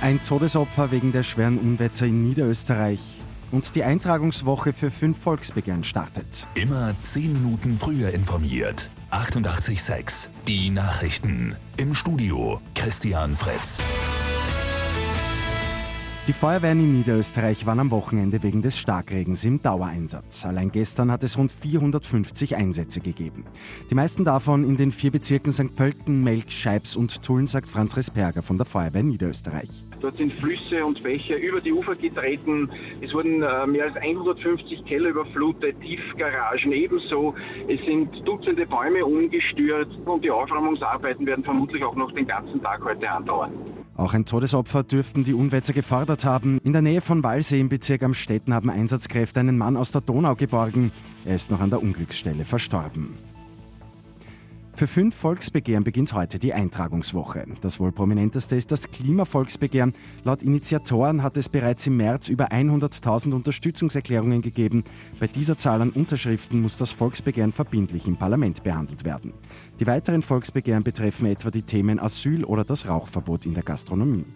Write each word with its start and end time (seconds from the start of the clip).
Ein 0.00 0.20
Todesopfer 0.20 0.90
wegen 0.90 1.12
der 1.12 1.22
schweren 1.22 1.58
Unwetter 1.58 2.06
in 2.06 2.22
Niederösterreich. 2.22 3.00
Und 3.50 3.74
die 3.76 3.84
Eintragungswoche 3.84 4.72
für 4.72 4.90
fünf 4.90 5.18
Volksbegehren 5.18 5.84
startet. 5.84 6.46
Immer 6.54 6.94
zehn 7.00 7.32
Minuten 7.32 7.76
früher 7.76 8.10
informiert. 8.10 8.90
88.6 9.10 10.28
Die 10.46 10.68
Nachrichten. 10.70 11.56
Im 11.76 11.94
Studio 11.94 12.60
Christian 12.74 13.36
Fritz. 13.36 13.80
Die 16.26 16.32
Feuerwehren 16.32 16.80
in 16.80 16.92
Niederösterreich 16.92 17.66
waren 17.66 17.78
am 17.78 17.92
Wochenende 17.92 18.42
wegen 18.42 18.60
des 18.60 18.76
Starkregens 18.76 19.44
im 19.44 19.62
Dauereinsatz. 19.62 20.44
Allein 20.44 20.72
gestern 20.72 21.12
hat 21.12 21.22
es 21.22 21.38
rund 21.38 21.52
450 21.52 22.56
Einsätze 22.56 22.98
gegeben. 22.98 23.44
Die 23.90 23.94
meisten 23.94 24.24
davon 24.24 24.64
in 24.64 24.76
den 24.76 24.90
vier 24.90 25.12
Bezirken 25.12 25.52
St. 25.52 25.76
Pölten, 25.76 26.24
Melk, 26.24 26.50
Scheibs 26.50 26.96
und 26.96 27.22
Tulln, 27.22 27.46
sagt 27.46 27.68
Franz 27.68 27.96
Resperger 27.96 28.42
von 28.42 28.56
der 28.56 28.66
Feuerwehr 28.66 29.04
Niederösterreich. 29.04 29.68
Dort 30.00 30.16
sind 30.16 30.32
Flüsse 30.32 30.84
und 30.84 31.00
Bäche 31.00 31.34
über 31.34 31.60
die 31.60 31.72
Ufer 31.72 31.94
getreten. 31.94 32.70
Es 33.00 33.14
wurden 33.14 33.44
äh, 33.44 33.66
mehr 33.68 33.84
als 33.84 33.96
150 33.96 34.84
Keller 34.84 35.10
überflutet, 35.10 35.80
Tiefgaragen 35.80 36.72
ebenso. 36.72 37.36
Es 37.68 37.78
sind 37.86 38.10
Dutzende 38.26 38.66
Bäume 38.66 39.04
umgestürzt 39.04 39.96
und 40.04 40.24
die 40.24 40.30
Aufräumungsarbeiten 40.32 41.24
werden 41.24 41.44
vermutlich 41.44 41.84
auch 41.84 41.94
noch 41.94 42.10
den 42.10 42.26
ganzen 42.26 42.60
Tag 42.60 42.84
heute 42.84 43.08
andauern. 43.08 43.52
Auch 43.96 44.12
ein 44.12 44.26
Todesopfer 44.26 44.82
dürften 44.82 45.24
die 45.24 45.32
Unwetter 45.32 45.72
gefordert 45.72 46.15
haben. 46.24 46.58
In 46.64 46.72
der 46.72 46.82
Nähe 46.82 47.00
von 47.00 47.22
Walsee 47.22 47.60
im 47.60 47.68
Bezirk 47.68 48.02
Amstetten 48.02 48.54
haben 48.54 48.70
Einsatzkräfte 48.70 49.40
einen 49.40 49.58
Mann 49.58 49.76
aus 49.76 49.92
der 49.92 50.00
Donau 50.00 50.34
geborgen. 50.34 50.92
Er 51.24 51.34
ist 51.34 51.50
noch 51.50 51.60
an 51.60 51.70
der 51.70 51.82
Unglücksstelle 51.82 52.44
verstorben. 52.44 53.18
Für 54.76 54.86
fünf 54.86 55.14
Volksbegehren 55.14 55.84
beginnt 55.84 56.12
heute 56.12 56.38
die 56.38 56.52
Eintragungswoche. 56.52 57.46
Das 57.62 57.80
wohl 57.80 57.92
prominenteste 57.92 58.56
ist 58.56 58.70
das 58.70 58.90
Klimavolksbegehren. 58.90 59.94
Laut 60.22 60.42
Initiatoren 60.42 61.22
hat 61.22 61.38
es 61.38 61.48
bereits 61.48 61.86
im 61.86 61.96
März 61.96 62.28
über 62.28 62.52
100.000 62.52 63.32
Unterstützungserklärungen 63.32 64.42
gegeben. 64.42 64.84
Bei 65.18 65.28
dieser 65.28 65.56
Zahl 65.56 65.80
an 65.80 65.88
Unterschriften 65.88 66.60
muss 66.60 66.76
das 66.76 66.92
Volksbegehren 66.92 67.52
verbindlich 67.52 68.06
im 68.06 68.18
Parlament 68.18 68.64
behandelt 68.64 69.06
werden. 69.06 69.32
Die 69.80 69.86
weiteren 69.86 70.20
Volksbegehren 70.20 70.84
betreffen 70.84 71.24
etwa 71.24 71.50
die 71.50 71.62
Themen 71.62 71.98
Asyl 71.98 72.44
oder 72.44 72.64
das 72.64 72.86
Rauchverbot 72.86 73.46
in 73.46 73.54
der 73.54 73.62
Gastronomie. 73.62 74.26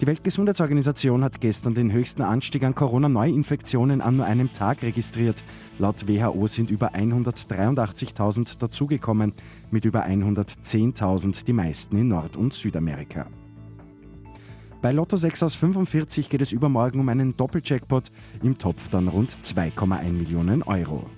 Die 0.00 0.08
Weltgesundheitsorganisation 0.08 1.22
hat 1.22 1.40
gestern 1.40 1.74
den 1.74 1.92
höchsten 1.92 2.22
Anstieg 2.22 2.64
an 2.64 2.74
Corona-Neuinfektionen 2.74 4.00
an 4.00 4.16
nur 4.16 4.26
einem 4.26 4.52
Tag 4.52 4.82
registriert. 4.82 5.44
Laut 5.78 6.08
WHO 6.08 6.48
sind 6.48 6.72
über 6.72 6.94
183.000 6.94 8.58
dazugekommen, 8.58 9.34
mit 9.70 9.84
über 9.84 10.04
110.000 10.04 11.44
die 11.44 11.52
meisten 11.52 11.96
in 11.96 12.08
Nord- 12.08 12.36
und 12.36 12.52
Südamerika. 12.52 13.28
Bei 14.82 14.90
Lotto 14.90 15.16
6 15.16 15.44
aus 15.44 15.54
45 15.54 16.28
geht 16.28 16.42
es 16.42 16.52
übermorgen 16.52 16.98
um 16.98 17.08
einen 17.08 17.36
Doppeljackpot, 17.36 18.10
im 18.42 18.58
Topf 18.58 18.88
dann 18.88 19.06
rund 19.06 19.30
2,1 19.30 20.12
Millionen 20.12 20.64
Euro. 20.64 21.08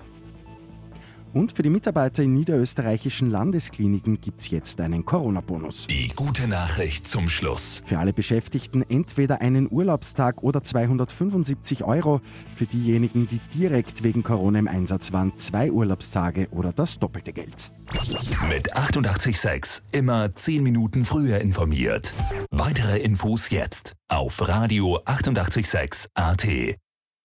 Und 1.36 1.52
für 1.52 1.62
die 1.62 1.68
Mitarbeiter 1.68 2.22
in 2.22 2.32
niederösterreichischen 2.32 3.28
Landeskliniken 3.28 4.18
gibt 4.22 4.40
es 4.40 4.48
jetzt 4.48 4.80
einen 4.80 5.04
Corona-Bonus. 5.04 5.86
Die 5.86 6.08
gute 6.16 6.48
Nachricht 6.48 7.06
zum 7.06 7.28
Schluss. 7.28 7.82
Für 7.84 7.98
alle 7.98 8.14
Beschäftigten 8.14 8.82
entweder 8.88 9.42
einen 9.42 9.70
Urlaubstag 9.70 10.42
oder 10.42 10.62
275 10.62 11.84
Euro. 11.84 12.22
Für 12.54 12.64
diejenigen, 12.64 13.28
die 13.28 13.40
direkt 13.54 14.02
wegen 14.02 14.22
Corona 14.22 14.60
im 14.60 14.66
Einsatz 14.66 15.12
waren, 15.12 15.36
zwei 15.36 15.70
Urlaubstage 15.70 16.48
oder 16.52 16.72
das 16.72 16.98
doppelte 16.98 17.34
Geld. 17.34 17.70
Mit 18.48 18.74
886 18.74 19.82
immer 19.92 20.34
10 20.34 20.62
Minuten 20.62 21.04
früher 21.04 21.42
informiert. 21.42 22.14
Weitere 22.50 22.98
Infos 23.00 23.50
jetzt 23.50 23.92
auf 24.08 24.40
Radio 24.48 25.00
886 25.04 26.08
AT. 26.14 26.46